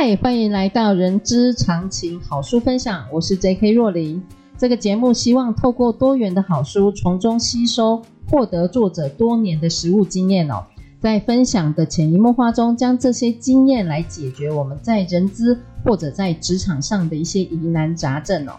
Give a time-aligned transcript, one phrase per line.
[0.00, 3.72] 嗨，欢迎来到人之常情好书分享，我是 J.K.
[3.72, 4.22] 若琳。
[4.56, 10.64] 这个节目希望透过多元的好书，从中吸收获得作者多年的实务经验哦，
[11.00, 18.52] 在分享的潜移默化中，将这些经验来解决我们在人资或者在职场上的一些疑难杂症哦。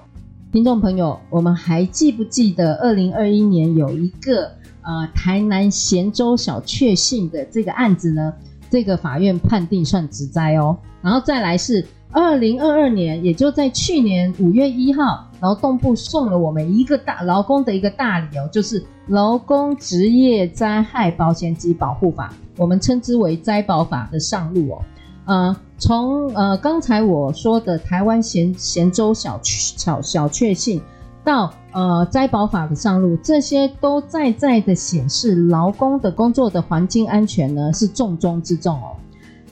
[0.51, 8.34] 听众朋友，我们还记不记得二零二一年有一个呃台南咸州小确幸的这个案子呢？
[8.70, 24.82] 这个法院判定算职灾哦，然后再来是二零二二年，也就在去年五月一号，劳动部送了我们一个大劳工的一个大礼哦，就是《劳工职业灾害保险及保护法》，我们称之为灾保法的上路哦。
[25.26, 30.82] 呃，从呃刚才我说的台湾咸咸州小小小确幸。
[31.22, 38.96] 到呃灾保法的上路，这些都在在的显示劳工的工作的环境安全呢是重中之重哦。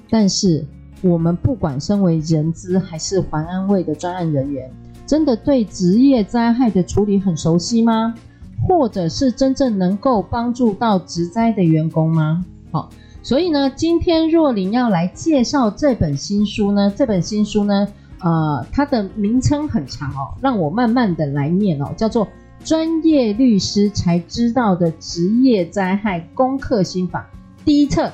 [0.09, 0.65] 但是
[1.01, 4.69] 我们不管身为人资还是环安卫的专案人员，
[5.05, 8.13] 真的对职业灾害的处理很熟悉吗？
[8.67, 12.45] 或者是真正能够帮助到职灾的员工吗？
[12.71, 12.89] 好，
[13.21, 17.87] 所以呢，今天若琳要来介绍这本新书呢，这本新书呢。
[18.19, 22.25] 呃，它的名称很长哦，让我慢慢的来念哦，叫做
[22.65, 27.29] 《专业律师才知道的职业灾害攻克心法》
[27.63, 28.11] 第一册，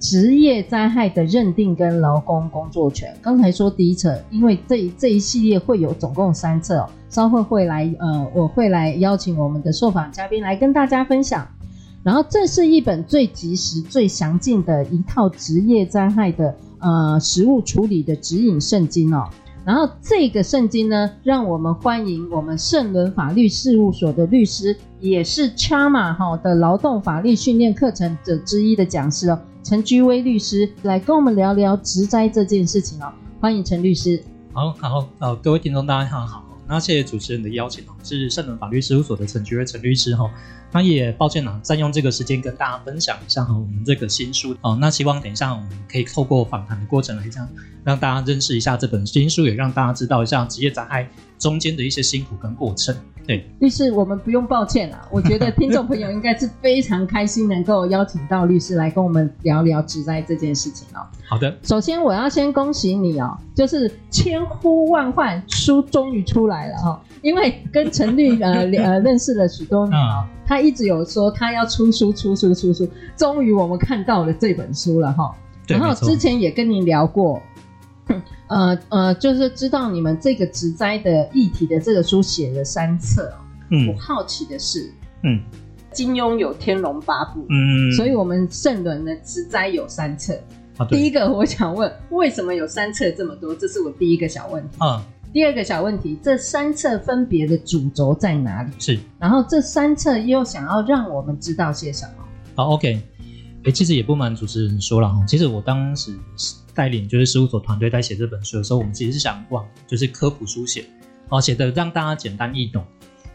[0.00, 3.14] 职业灾害的认定跟劳工工作权。
[3.20, 11.46] 刚才说第一册，因为这这一系列会有总共三册哦，稍后会来呃，我会来邀请我们的受访嘉宾来跟大家分享。
[12.02, 19.28] 然后这是一本最及时、最详尽的一套职业灾害的呃实务处理的指引圣经哦。
[19.66, 33.12] 然后这个圣经呢，让我们欢迎我们圣伦法律事务所的律师，也是 Charma 哈的劳动法律训练课程者之一的讲师哦，陈居威律师来跟我们聊聊职灾这件事情哦。
[33.40, 34.22] 欢迎陈律师。
[34.52, 36.44] 好好呃，各位听众大家好。
[36.66, 40.30] 那谢谢主持人的邀请哦，是圣伦法律事务所的陈居威陈律师哈。
[40.72, 44.76] 那也抱歉啊，占用这个时间跟大家分享一下哈，我们这个新书哦。
[44.80, 47.48] 那希望等一下我们可以透过访谈的过程来讲，
[47.84, 51.08] 让大家认识一下这本新书，也让大家知道一下职业灾害
[51.38, 52.94] 中间的一些辛苦跟过程。
[53.26, 55.06] 对，律师，我们不用抱歉啦。
[55.12, 61.06] 我觉得听众朋友应该是非常开心能够邀请到律师来跟我们聊聊职灾这件事情哦。
[61.28, 67.00] 好的，首先我要先恭喜你哦，就是千呼万唤，书终于出来了哈、哦。
[67.22, 75.34] 因为跟陈律呃 呃认识了许多年哦，他一直有说他要出书出书出书，终于我们看到了这本书了哈、哦。
[75.68, 77.40] 然后之前也跟你聊过。
[78.48, 83.32] 呃呃，就是知道你们这个职灾的议题的这个书写了三册，
[83.70, 85.40] 嗯，我好奇的是，嗯，
[85.92, 90.36] 金庸有天龙八部，嗯，所以我们圣伦的职灾有三册。
[90.78, 93.54] 啊、第一个我想问，为什么有三册这么多？
[93.54, 94.78] 这是我第一个小问题。
[94.78, 95.00] 啊，
[95.32, 98.72] 第二个小问题，这三册分别的主轴在哪里？
[98.78, 102.24] 是，然后这三册又想要让我们知道些什么？
[102.54, 106.14] 好，OK，哎、欸，其实也不瞒主持人说了哈，其实我当时。
[106.72, 110.84] 带领就是事务所团队在写这本书的时候，我们其实是想往就是科普书写，
[111.28, 112.82] 哦，写的让大家简单易懂。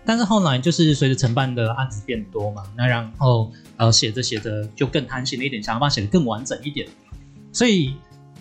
[0.05, 6.87] 但是后来就是随着承办的案子变多嘛，那然后呃写着写着就更贪心了一点，想要把它写得更完整一点，
[7.51, 7.93] 所以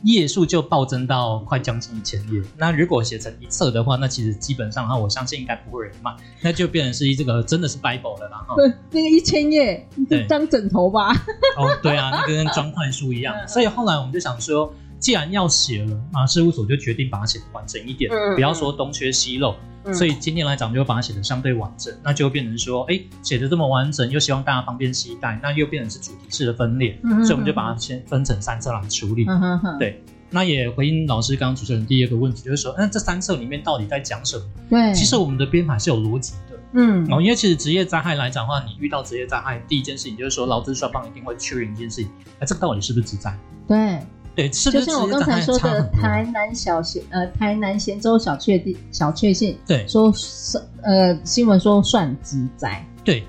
[0.04, 2.40] 页数就暴增到快将近一千页。
[2.56, 8.46] 那如果写成一册的话，那其实基本上哈，我相信应该不会有人买，那就变成是这个真的是 Bible 了啦。
[8.56, 9.88] 对， 那个一千页，
[10.28, 11.12] 当枕头吧。
[11.56, 13.34] 哦，对啊，那个跟装块书一样。
[13.48, 14.72] 所以后来我们就想说。
[15.04, 19.54] 既然要写了啊，事务所就决定把它写的完整一点，嗯、不要说东缺西漏。
[19.84, 29.26] 嗯、所以今天来讲，就把它写的相对完整，那就变成说，哎，写的这么完整，又希望大家方便携带，那又变成是主题式的分裂，嗯、所以我们就把它先分成三册来处理。
[29.28, 34.44] 嗯、对，那也回应老师刚刚主持人第一个问题，就是说，那这三册里面到底在讲什么？
[34.70, 36.58] 对，其实我们的编排是有逻辑的。
[36.72, 43.38] 嗯，哦，因为其实职业灾害来讲的话，你遇到职业灾害，第一件事情就是说，劳资双方一定会确认一件事情，哎，这个到底是不是职灾？
[43.68, 43.98] 对。
[44.36, 53.24] 对，是是就像我刚才说的，台南小咸呃，台南咸州小确定小确幸，对，说是呃新闻说算职灾，对，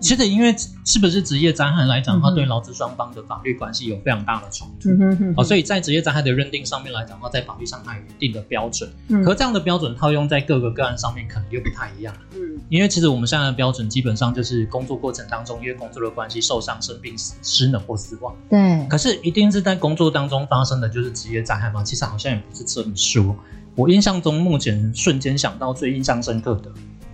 [0.00, 0.54] 其实因为
[0.84, 4.88] 是不是职业灾害来讲的话，对劳资双方的法律关系有非常大的冲突。
[5.36, 8.90] 哦，所以在职业灾害的认定上面来讲的话，在法律上它有一定的标准。
[9.08, 12.14] 嗯，可这样的标准套用在各个个案上面，可能又不太一样。
[12.34, 18.34] 嗯，因为其实我们现在的标准基本上就是工作过程当中，因为工作的关系受伤、生病、死、失能或死亡。
[18.48, 18.86] 对。
[18.88, 21.84] 可是一定是在工作当中发生的就是职业灾害吗？
[21.84, 23.36] 其实好像也不是这么说。
[23.76, 26.70] 我印象中，目前瞬间想到最印象深刻的，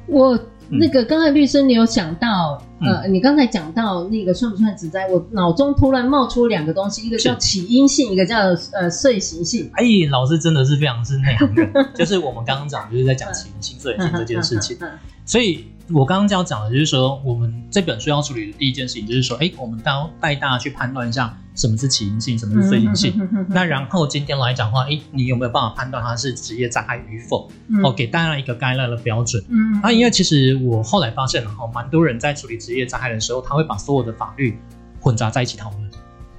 [0.09, 0.39] 我。
[0.69, 5.07] 那个刚才律师，你有想到，嗯、呃，你刚才讲到那个算不算职灾？
[5.07, 8.37] 我脑中突然冒出两个东西，一个叫起因性，一个叫
[8.73, 9.71] 呃遂行性。
[9.75, 11.65] 哎，老师真的是非常是内行的，
[11.95, 14.77] 就是我们刚刚讲，就是在讲起因性、遂行性这件事情，
[15.25, 15.65] 所以。
[15.91, 23.13] 我刚刚就要讲的，就是说，我们这本书要处理的第一件事情，就是说，哎，我们要带大家去判断一下什么是起因性，什么是非因性。
[23.17, 27.49] 嗯、哼哼哼，那然后今天来讲的话，哎，你有没有办法判断它是职业灾害与否？
[27.69, 29.43] 嗯、哦，给大家一个概览的标准。
[29.49, 34.59] 嗯，那因为其实我后来发现了，哈，蛮多人在处理职业灾害的时候，他会把所有的法律
[35.01, 35.86] 混杂在一起讨论。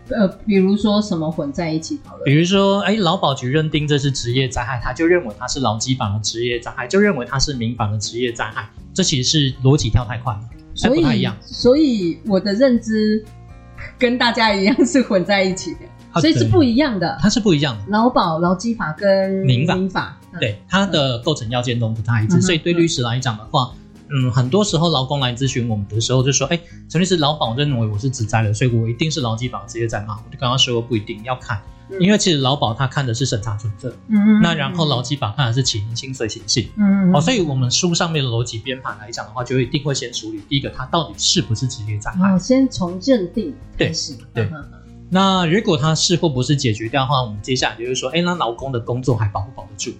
[0.09, 2.23] 呃，比如说什么混在一起讨论？
[2.25, 8.69] 比如说，哎，劳保局认定这是职业灾害，他就认为它是劳基法的职业灾害，就认为它是民法的职业灾害。
[8.93, 10.39] 这其实是逻辑跳太快了，
[10.73, 11.35] 所以不太一样。
[11.41, 13.23] 所以我的认知
[13.99, 15.79] 跟大家一样是混在一起的，
[16.11, 17.17] 啊、所以是不一样的。
[17.21, 17.83] 它是不一样的。
[17.89, 22.37] 劳保、劳基法跟民法，民法对它的构成要件都不太一致。
[22.37, 23.71] 嗯、所以对律师来讲的话。
[23.73, 23.77] 嗯，
[24.33, 26.59] 很多时候劳工来咨询我们的时候，就说：“哎，
[26.89, 42.31] 陈律师，劳保认为我是职灾了，所以我一定是劳基法职业灾嘛？”我就刚刚说不一定要看，嗯、因为其实劳保他看的是审查准则，嗯嗯，那然后劳基法看的是起因性、遂行性，嗯嗯，好，所以我们书上面的逻辑编排来讲的话，就一定会先处理第一个，它到底是不是职业灾害？
[42.31, 44.51] 哦，先从认定开始，对，对。
[45.09, 49.91] 那如果它是或不是解决掉的话，我们接下来就是说，哎，那劳工的工作还保不保得住？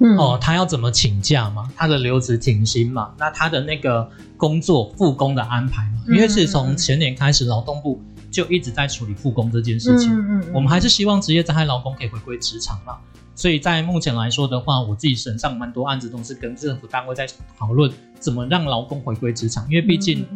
[0.00, 1.70] 嗯、哦，他要怎么请假嘛？
[1.76, 3.14] 他的留职停薪嘛？
[3.18, 6.02] 那他的那个工作复工的安排嘛？
[6.08, 10.12] 因为是从前年开始，劳动部就一直在处理复工这件事情。
[10.12, 12.98] 嗯嗯嗯、我们还是希望职业灾害劳工可以回归职场嘛。
[13.36, 17.26] 所以在目前来说的话，我自己身上蛮多案子都是跟政府单位在
[17.56, 20.26] 讨论怎么让劳工回归职场，因为毕竟，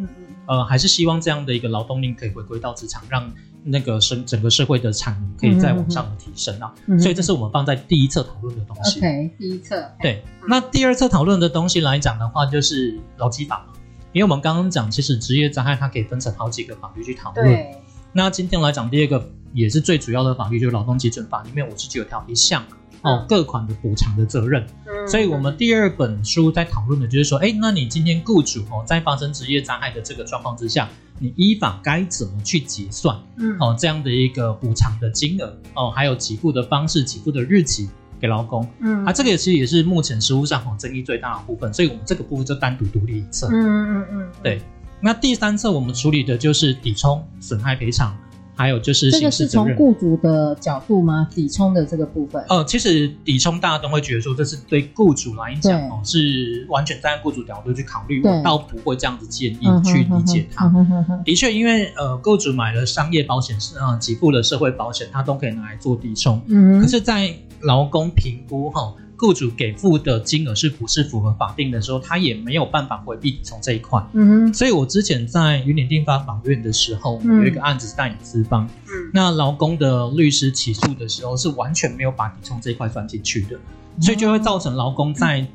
[0.45, 3.29] 呃，还是希望这样的一个劳动力可以回归到职场，让。
[3.63, 8.99] 那个社整个社会的产能可以再往上的提升啊，所以这是我们放在第一册讨论的东西。
[8.99, 9.83] OK，第一册。
[10.01, 13.73] 对，那第二册讨论的东西来讲的话，就是劳基法嘛，
[14.13, 17.45] 因为我们刚刚讲，其实职业灾害它可以分成好几个法律去讨论。
[17.45, 17.75] 对。
[18.13, 22.63] 那今天来讲，第二个也是最主要的法律，就是劳动基准法里面五十九条一项。
[23.01, 33.15] 哦，各款的补偿的责任，嗯，所以我们第二本书在讨论的就是说，哎，那你今天雇主哦，在发生职业灾害的这个状况之下，你依法该怎么去结算？
[33.37, 37.89] 嗯，哦，这样的一个补偿的金额哦，还有给付的方式、给付的日期
[38.19, 43.47] 给劳工，嗯，啊，这个也其实也是目前实务上哦争议最大的部分，所以我们这个部分就单独独立一册。
[43.51, 44.61] 嗯嗯嗯，对。
[45.01, 48.17] 那第三册我们处理的就是抵充损害赔偿。
[48.59, 51.29] 还有就是，这个是从雇主的角度吗？
[51.33, 52.43] 抵充的这个部分？
[52.49, 60.65] 呃，其实抵充大家都会觉得说，这是对雇主来讲哦，是完全站在雇主角度去考虑，我倒不会这样子建议去理解它。
[60.65, 66.41] 嗯、哼哼哼的确，因为呃，雇主买了商业保险是啊，给付了社会保险，他都可以拿来做抵充。
[66.47, 68.93] 嗯，可是，在劳工评估哈。
[69.19, 74.01] 雇主给付的金额是不是符合法定的时候，他也没有办法回避抵充这一块。
[74.13, 85.45] 嗯哼，所以我之前在云林地方法院的时候，嗯、有一个案子是代理资方，嗯，那劳工的律师起诉的时候是完全没有把抵充这一块算进去的，嗯、所以就会造成劳工在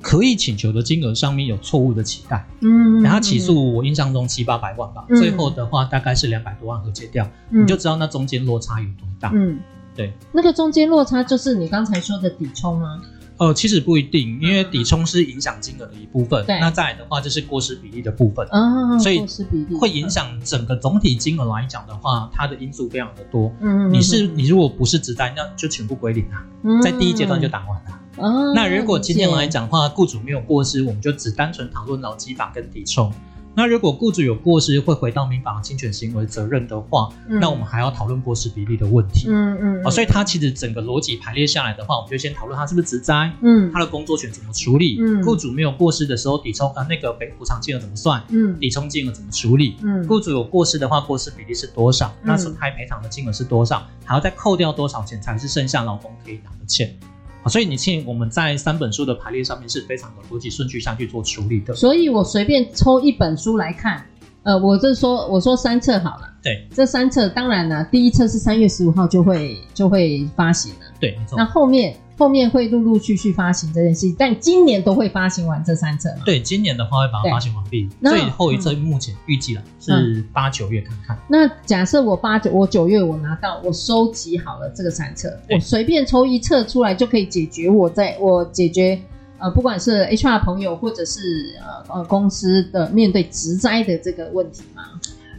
[0.00, 2.46] 可以请求的金额上面有错误的期待。
[2.62, 9.30] 嗯，然后起诉我印象中七八百万吧，嗯、最后的话大概是两百多万和解掉，嗯、你就知道那中间落差有多大。
[9.34, 9.58] 嗯。
[9.94, 13.00] 对，那个中间落差就是你刚才说的抵充吗？
[13.36, 16.46] 呃，其实不一定，因为抵充是影响金额的一部分。
[16.46, 18.46] 对，那再来的话就是过失比例的部分。
[18.48, 23.52] 啊，所以过失比例会影响整个总体金额来讲的话，它的因素非常的多。
[23.60, 26.46] 嗯，你是你如果不是职灾，那就全部归零啊，
[26.80, 28.00] 在第一阶段就打完了。
[28.18, 33.12] 哦，那如果今天来讲的话，雇主没有过失，我们就只单纯讨论劳基法跟抵充。
[33.56, 39.26] 那如果雇主有过失，会回到民法侵权行为责任的话，嗯、那我们还要讨论过失比例的问题。
[39.28, 39.82] 嗯嗯。
[39.84, 52.08] 哦，所以它其实整个逻辑排列下来的话，我们就先讨论它是不是职灾，嗯，他的工作权怎么处理，嗯，雇主没有过失的时候，抵充呃那个赔补偿金额怎么算，嗯，抵充金额怎么处理，嗯，雇主有过失的话，过失比例是多少？
[52.22, 53.86] 嗯、那损害赔偿的金额是多少？
[54.04, 56.92] 还要再扣掉多少钱才是剩下劳工可以拿的钱？
[57.48, 61.74] 所以你现，我们在三本书的排列上面是非常的逻辑顺序上去做处理的。
[61.74, 64.04] 所以我随便抽一本书来看，
[64.42, 66.30] 呃，我就说我说三册好了。
[66.42, 70.80] 对，这三册当然呢，第一册是三月十五号就会就会发行了。
[71.00, 71.36] 对，没错。
[71.38, 76.08] 那后面后面会陆陆续续发行这件事情，但今年都会发行完这三册。
[76.24, 77.88] 对，今年的话会把它发行完毕。
[78.02, 81.18] 最后一册目前预计了是八九月看看。
[81.28, 89.00] 那假设我八九我九月我拿到我收集好了这个三册，我随便抽一册出来就可以解决我在我解决
[89.38, 94.82] 呃不管是 HR 朋友或者是呃呃公司的面对职灾的这个问题吗？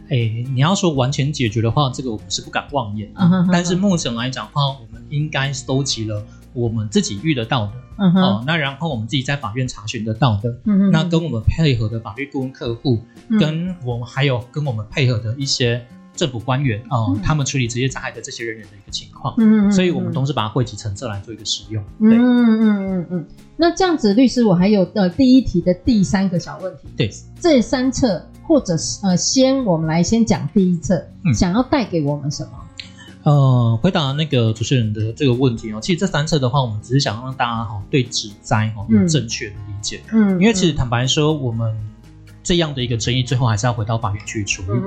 [0.08, 3.12] 哎，你要说完全解决的话，这个我们是不敢妄言。
[3.14, 6.24] Uh 但是目前来讲的话，我们应该收集了
[6.56, 7.72] 我们自己遇得到的。
[7.98, 8.20] 嗯、uh -huh.
[8.20, 10.50] 哦，那然后我们自己在法院查询得到的。
[10.64, 10.90] 嗯哼。
[10.90, 12.98] 那跟我们配合的法律顾问客户，
[13.28, 19.34] 嗯、跟我们还有跟我们配合的一些政府官员哦、嗯，他们处理职业灾害的这些人员的一个情况。
[19.38, 19.72] 嗯嗯。
[19.72, 21.82] 所以我们都是把它汇集成册来做一个使用。
[22.00, 22.16] 对。
[22.16, 23.26] 嗯嗯嗯嗯。
[23.56, 26.88] 那这样子，律师，我还有呃第一题的第三个小问题。
[26.96, 27.10] 对。
[27.40, 28.26] 这三册。
[28.48, 32.50] 或者是呃，先我们来先讲第一册，嗯，想要带给我们什么？
[33.26, 41.76] 呃，回答那个主持人的这个问题哦，其实这三册的话，我们只是想让大家哈对职灾哈有正确的理解，嗯，因为其实坦白说，我们。
[42.46, 44.80] 这样的一个争议，最后还是要回到法院去处理。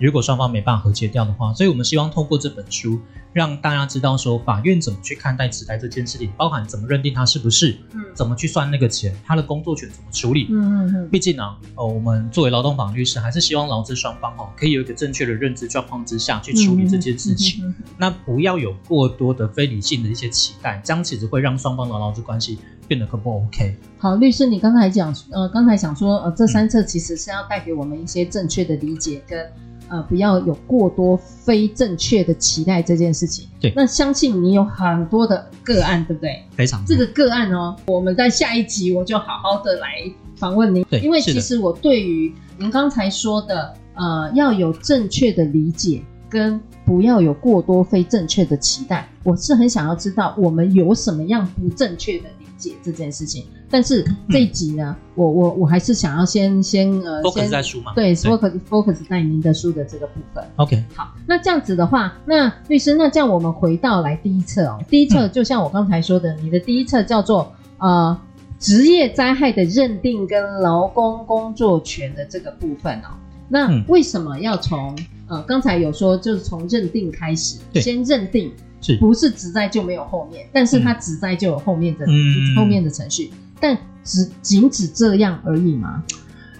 [0.00, 2.98] 如果双方没办法和解掉的话，所以我们希望通过这本书，
[3.32, 10.48] 让大家知道说法院怎么去看待职灾这件事情，包含怎么认定他是不是，嗯怎么去算那个钱，他的工作权怎么处理。
[10.50, 11.42] 嗯嗯嗯毕竟呢，
[11.74, 17.74] 呃，我们作为劳动法律师，还是希望劳资双方哦，可以有一个正确的认知状况之下去处理这件事情。
[17.98, 23.76] 那不要有过多的非理性的一些期待，这样其实会让双方的劳资关系变得更不 OK。
[23.98, 29.50] 好，律师，你刚才讲，呃，刚才想说，呃，这三册其实是要带给我们一些正确的理解，跟
[29.92, 33.46] 呃，不要有过多非正确的期待这件事情。
[33.60, 36.42] 对，那相信你有很多的个案，对不对？
[36.56, 36.82] 非常。
[36.86, 40.82] 这个个案哦，我们在下一集我就好好的来访问您。
[40.84, 53.44] 对，因为其实我对于您刚才说的，呃，要有正确的理解，跟不要有过多非正确的期待，我是很想要知道我们有什么样不正确的理解这件事情。
[53.72, 60.44] 但是这一集呢，嗯、我我我还是想要先先呃，focus 在书嘛，对，focus focus 在您的书的这个部分。
[60.56, 68.20] OK，好，那这样子的话，那律师，那这样我们回到来第一册哦，第一册就像我刚才说的，嗯、你的第一册叫做呃
[68.58, 73.08] 职业灾害的认定跟劳工工作权的这个部分哦。
[73.48, 74.94] 那为什么要从
[75.28, 78.52] 呃刚才有说就是从认定开始，先认定，
[78.82, 78.96] 是。
[78.98, 80.46] 不是职灾就没有后面？
[80.52, 83.30] 但是它职灾就有后面的、嗯、后面的程序。
[83.62, 86.02] 但只仅止这样而已吗？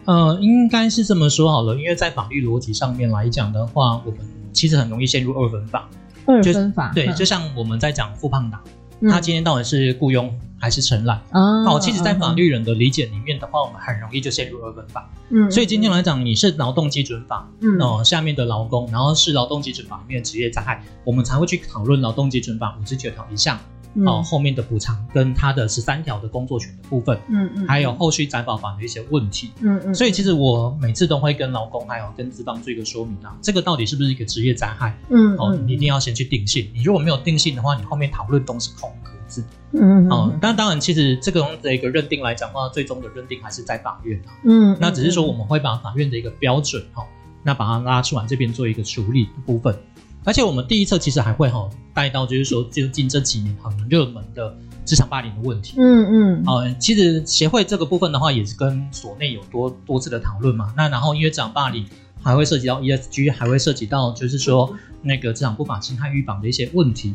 [0.04, 4.20] 呃，应该是这么说好了，因为在法律逻辑上面来讲的话，我们
[4.52, 5.88] 其实很容易陷入二分法。
[6.24, 8.62] 二分法，对，就像我们在讲富胖达、
[9.00, 11.18] 嗯，他今天到底是雇佣还是承揽？
[11.32, 15.10] 哦，哦，其实，在法律人的理解里面的话，我们很容易就陷入二分法。
[15.30, 23.58] 嗯，所以今天来讲，你是劳动基准法，嗯，哦，下面的劳工，然后是劳动基准法里面的职业灾害，我们才会去讨论劳动基准法五十九条一项。
[23.94, 34.96] 哦、嗯，后面的补偿跟他的十三条的工作权的部分，嗯嗯，还有后续展保法的一些问题，嗯嗯，所以其实我每次都会跟劳工还有跟资方做一个说明啊，这个到底是不是一个职业灾害？
[35.10, 39.44] 嗯，哦，你一定要先去定性，你如果没有定性的话，你后面讨论都是空壳子。
[39.72, 44.32] 嗯嗯，哦，但当然，其实这个东西的一个认定来讲的话，最终的认定还是在法院啊。
[44.44, 47.02] 嗯，那只是说我们会把法院的一个标准哈，
[47.42, 49.74] 那把它拉出来这边做一个处理的部分。
[50.24, 55.74] 而且我们第一册其实还会哈带到，就是说最近这几年很热门的职场霸凌的问题。
[55.78, 56.42] 嗯嗯。
[56.46, 60.72] 哦、呃，其实协会这个部分的话，也是跟所内有多多次的讨论嘛。
[60.76, 61.84] 那然后因为职场霸凌
[62.22, 67.14] 还会涉及到 ESG，还会涉及到就是说那个职场不法侵害预防的一些问题。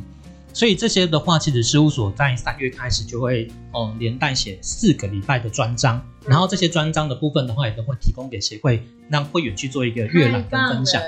[0.58, 11.00] 所以这些的话，其实事务所在三月开始就会哦连带写四个礼拜的专章，然后这些专章的部分的话，也都会提供给协会，让会员去做一个阅览跟分享。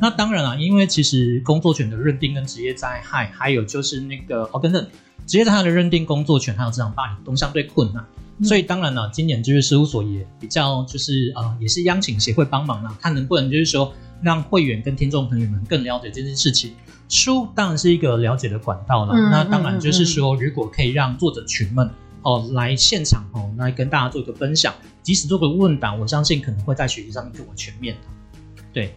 [0.00, 4.84] 那当然了，因为其实工作权的认定跟职业灾害，还有就是那个哦，等等，
[5.24, 8.04] 职业灾害的认定、工作权还有职场霸凌都相对困难，
[8.38, 16.72] 嗯、所以当然了，今年就是事务所也比较就是呃，也是邀请协会帮忙啦，看能不能就是说让会员跟听众朋友们更了解这件事情。
[17.08, 21.88] 书当然是一个了解的管道了，嗯、那当然就是说，如果可以让作者群们
[22.22, 27.96] 哦来现场哦来跟大家做一个分享，即使做个问答，我相信可能会在学习上面更为全面。
[28.72, 28.94] 对。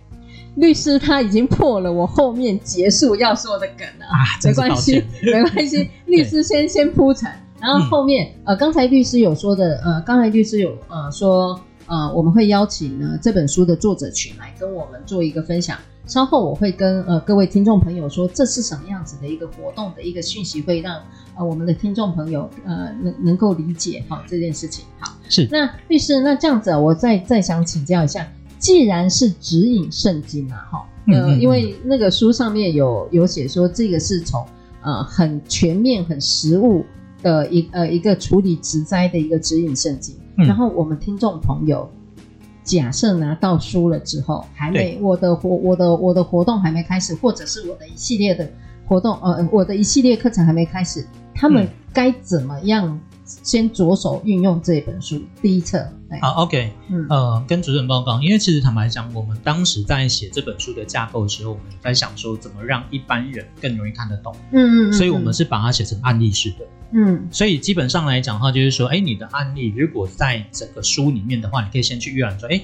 [0.55, 5.89] 律师他已经破了我后面结束要说的梗了啊，没关系， 没关系。
[6.07, 11.57] 律师先先铺陈，然后后面、嗯、呃，刚才律师有说的，呃，刚才律师有呃说，
[11.89, 15.77] 呃，我们会邀请呢这本书的作者群来跟我们做一个分享。
[16.05, 21.01] 稍后我会跟呃各位听众朋友说，这是什么样子的一个活动的一个讯息，会让
[21.35, 24.85] 呃我们的听众朋友呃能能够理解哈这件事情。
[24.99, 28.27] 好，是那律师，那这样子，我再再想请教一下。
[28.57, 34.45] 既然是指引圣经啊，哈，呃，因为那个书上面有有写说，这个是从
[34.81, 36.83] 呃很全面、很实物
[37.23, 40.15] 的一呃一个处理职灾的一个指引圣经。
[40.39, 41.87] 嗯、然后我们听众朋友，
[42.63, 48.49] 假设拿到书了之后，还没我的活我的我的活动还没开始，或者是我的一系列的
[48.87, 51.05] 活动呃我的一系列课程还没开始，
[51.35, 52.99] 他们该怎么样？
[53.43, 55.87] 先着手运用这本书第一册。
[56.21, 72.59] 好，OK，嗯，呃，跟主任报告，因为其实坦白讲，我们当时在写这本书的架构的时候，我们在想说怎么让一般人更容易看得懂，嗯嗯，嗯，所以我们是把它写成案例式的，嗯，所以基本上来讲的话，就是说，哎，你的案例如果在整个书里面的话，你可以先去预览说，哎。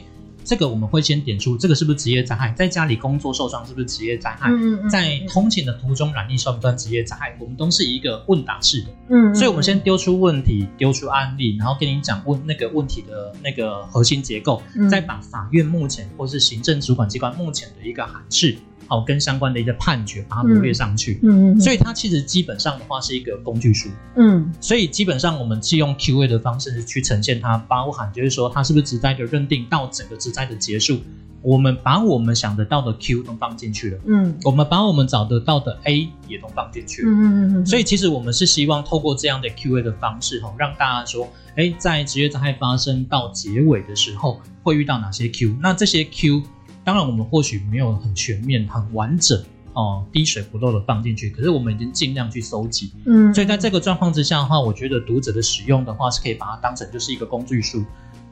[0.45, 2.53] 这个我们会先点出，这个是不是职业灾害？
[2.53, 4.51] 在家里工作受伤是不是职业灾害？
[4.51, 7.35] 嗯嗯、在通勤的途中染疫算不算职业灾害？
[7.39, 18.55] 我们都是一个问答式的，嗯，所以我们先丢出问题，丢出案例，然后跟你讲问那个问题的那个核心结构，嗯、再把法院目前或是行政主管机关目前的一个函释。
[18.87, 30.99] 好，跟相关的一个判决把它罗列上去，嗯，嗯，所以它其实基本上的话是一个工具书，嗯，所以基本上我们是用 Q&A 的方式去呈现它，包含就是说它是不是职灾的认定到整个职灾的结束，
[31.41, 46.43] 我们把我们想得到的 Q 都放进去了，嗯，我们把我们找得到的 A 也都放进去了，嗯嗯嗯，所以其实我们是希望透过这样的 Q&A 的方式，哈，让大家说，哎，在职业灾害发生到结尾的时候会遇到哪些 Q，那这些 Q。
[46.85, 51.31] 当然，我们或许没有很全面、很完整哦，滴水不漏的放进去。
[51.31, 57.83] 可是我们已经尽量去搜集，嗯，所以在这个状况之下的话，我觉得读者的使用的话是可以把它当成就是一个工具书。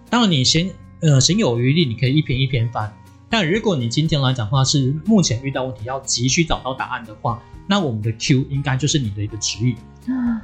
[0.10, 0.70] 当然，你先
[1.02, 2.94] 呃行有余力，你可以一篇一篇翻。
[3.28, 9.76] 但如果你今天来讲的话是目前遇到问题要急需找到答案的话，那我们的 Q 应该就是你的一个指引。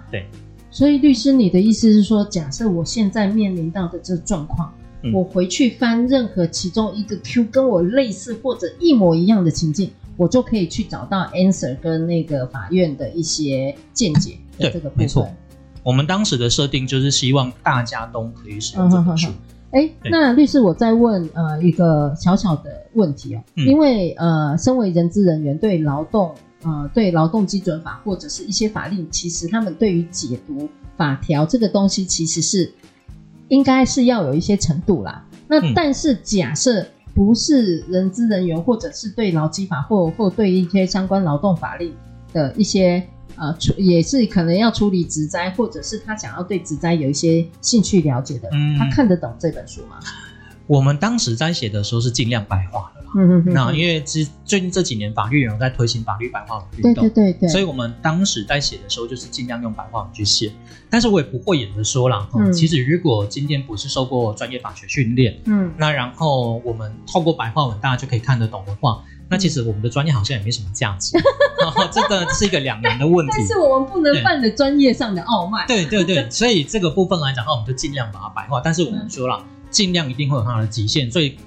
[0.09, 0.27] 对。
[0.71, 4.73] 所以律师，你的意思是说，假设我现在面临到的这个状况。
[5.13, 15.05] 我回去翻任何其中一个 Q 跟我类似或者一模一样的情境，我就可以去找到 answer 跟那个法院的一些见解的这个部分。
[15.05, 15.29] 没错，
[15.83, 19.29] 我们当时的设定就是希望大家都可以使用这本书。
[19.71, 32.73] 哎、嗯，那律师，我再问呃一个小小的问题哦，嗯、因为呃，身为人资人员，对劳动呃对劳动基准法或者是一些法令，其实他们对于解读法条这个东西，其实是。
[33.49, 35.25] 应该是要有一些程度啦。
[35.47, 41.93] 那但是假设不是人资人员，或者是对劳基法或或对一些相关劳动法令
[42.31, 43.03] 的一些
[43.35, 49.99] 呃处，也是可能要处理职灾，或者是他想要对职灾有一些兴趣了解的，嗯、他看得懂这本书吗？
[50.69, 53.07] 我们当时在写的时候是尽量白话的啦。
[53.15, 53.53] 嗯嗯嗯。
[53.55, 57.49] 那因为最最近这几年法律有在推行法律白话文运动，对对对对。
[57.49, 60.53] 所以我们当时在写的时候就是尽量用白话文去写。
[60.87, 71.17] 但是我也不会演的说啦，嗯，其实如果今天不是受过专业法学训练，嗯，那然后我们透过白话文大家就可以看得懂的话，那其实我们的专业好像也没什么价值。
[71.91, 73.33] 这个是一个两难的问题。
[73.35, 75.65] 但是我们不能犯了专业上的傲慢。
[75.65, 78.61] 对对对，所以这个部分来讲的话，我们就尽量把它白话。
[78.63, 79.43] 但是我们说了。
[79.69, 81.37] 尽量一定会有它的极限，所以。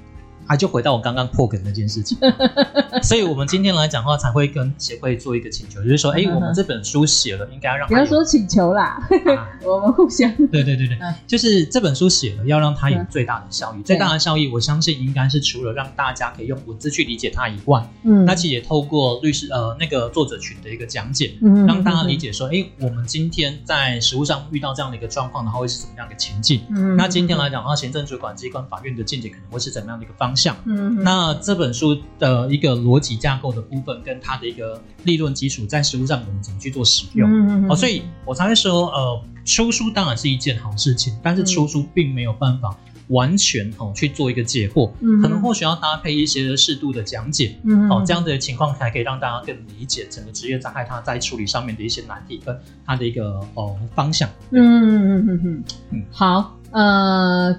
[0.46, 2.18] 啊，就回到我刚刚破梗那件事情，
[3.02, 9.00] 所以我们今天来讲的话，才会跟协会做一个请求，就是说，哎，我们这本书写了，应该让不要说请求啦，
[9.36, 37.28] 啊、 我们互相对对对对，就是这本书写了，要让它有最大的效益，最大的效益，我相信应该是除了让大家可以用文字去理解它以外，嗯，那其实也透过律师呃那个作者群的一个讲解，嗯，让大家理解说，哎，我们今天在实务上遇到这样的一个状况，然后会是怎么样的情境，嗯，那今天来讲的话，行政主管机关、法院的见解可能会是怎么样的一个方向，嗯，那这本书的一个逻辑架构的部分，跟它的一个理论基础，在实务上我们怎么去做使用？
[37.30, 42.76] 嗯嗯哦，所以我才会说，呃，出书当然是一件好事情，但是出书并没有办法
[43.08, 54.28] 完全哦去做一个解惑，嗯，可能或许要搭配一些适度的讲解，嗯，哦，这样的情况才可以让大家更理解整个职业灾害它在处理上面的一些难题跟它的一个哦方向。
[54.50, 55.64] 嗯嗯嗯嗯嗯。
[55.90, 57.54] 嗯，好，呃。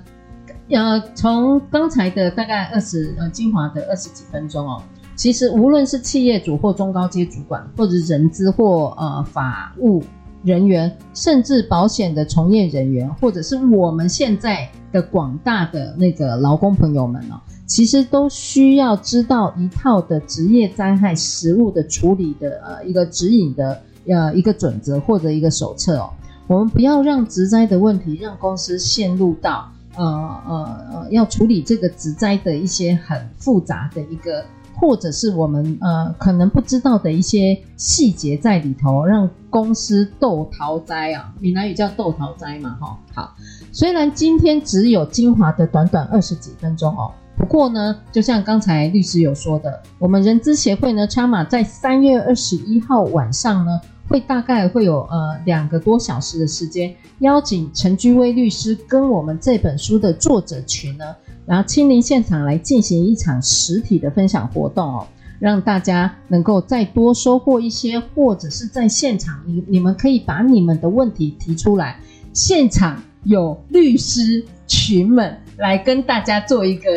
[0.69, 4.82] 呃，从刚才的大概二十呃精华的二十几分钟哦，
[5.15, 10.02] 其实无论是企业主或中高阶主管，或者人资或呃法务
[10.43, 17.36] 人员，甚至保险的从业人员，或者是我们现在的广大的那个劳工朋友们哦，
[17.67, 26.10] 其实都需要知道一套的职业灾害实务的处理的呃一个指引的呃一个准则或者一个手册哦，
[26.47, 29.69] 我们不要让职灾的问题让公司陷入到。
[29.95, 34.43] 呃呃呃，要处理这个植灾的一些很复杂的一个，
[34.75, 42.97] 或者是我们呃可能不知道的一些细节在里头，让公司斗逃灾啊，闽南语叫斗逃灾嘛，哈。
[43.13, 43.36] 好，
[43.71, 65.07] 虽然今天只有精华的短短二十几分钟哦，不过呢，就像刚才律师有说的，我们人资协会呢，昌马在三月二十一号晚上呢，会大概会有呃两个多小时的时间，邀请陈居威律师跟我们这本书的作者群呢，然后亲临现场来进行一场实体的分享活动哦，
[65.39, 71.99] 让大家能够再多收获一些，或者是在现场你你们可以把你们的问题提出来，
[72.33, 76.89] 现场有律师群们来跟大家做一个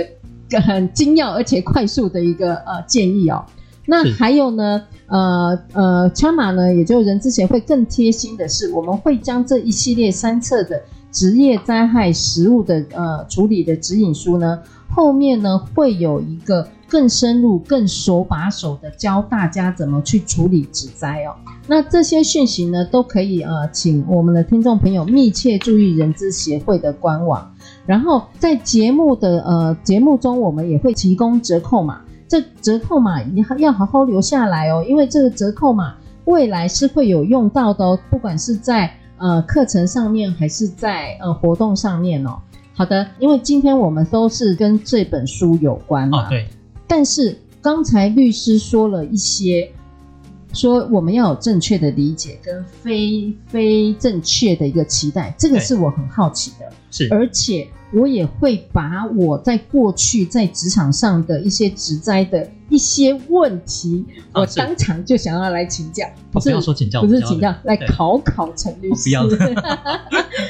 [0.61, 3.45] 很精要而且快速的一个呃建议哦。
[3.87, 21.35] 那还有呢，呃呃，枪马呢，也就是人资协会更贴心的是，我们会将这一系列三册的职业灾害实务的呃处理的指引书呢，后面呢会有一个更深入、更手把手的教大家怎么去处理职灾哦。
[21.69, 27.55] 那这些讯息呢，都可以呃，请我们的听众朋友密切注意人资协会的官网，
[27.87, 32.01] 然后在节目的呃节目中，我们也会提供折扣码。
[32.29, 42.39] 这折扣码你要好好留下来哦，因为这个折扣码未来是会有用到的哦，不管是在呃课程上面还是在呃活动上面哦。
[42.75, 46.47] 好的，因为今天我们都是跟这本书有关嘛，哦，对。
[46.87, 49.71] 但是刚才律师说了一些，
[50.53, 57.69] 说我们要有正确的理解跟非非正确的一个期待，这个是我很好奇的，是，而且。
[57.93, 69.05] 我也会把我在过去在职场上的一些职灾的一些问题，啊、我当场就想要来请教，不是、哦、不要说请教，不是请教，来考考陈律师。
[69.05, 69.37] 不要 的。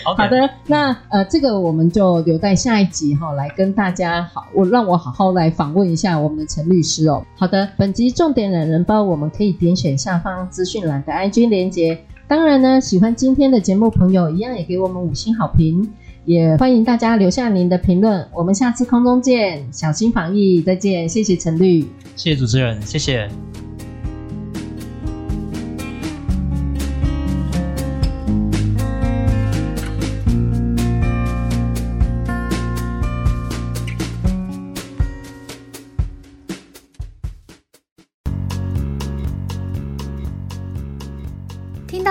[0.03, 7.23] 好的，那呃，这个我们就留在下一集哈、哦，来跟大家好，我让我好好来访问一下我们的陈律师哦。
[7.37, 12.01] 好的，本集重点懒人包，我们可以点选下方资讯栏的 IG 连接。
[12.27, 15.93] 当然呢，喜欢今天的节目朋友，一样也给我们五星好评。
[16.27, 21.83] 也欢迎大家留下您的评论，我们下次空中见，小心防疫，再见，谢谢陈律，
[22.17, 23.29] 谢谢主持人，谢谢。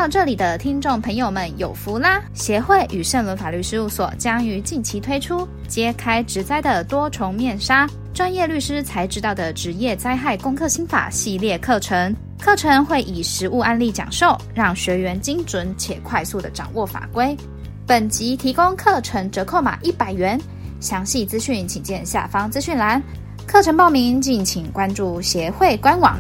[0.06, 2.22] 到这里的听众朋友们有福啦！
[2.36, 12.16] 协会与圣伦法律事务所将于近期推出揭开职灾的多重面纱，专业律师才知道的职业灾害攻克心法系列课程。
[12.40, 17.36] 课程会以实务案例讲授，让学员精准且快速地掌握法规。
[17.88, 20.40] 本集提供课程折扣码一百元，
[20.80, 23.02] 详细资讯请见下方资讯栏。
[23.48, 26.20] 课程报名敬请关注协会官网。